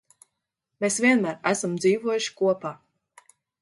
Mēs 0.85 0.97
vienmēr 1.05 1.39
esam 1.53 1.79
dzīvojuši 1.85 2.37
kopā. 2.43 2.77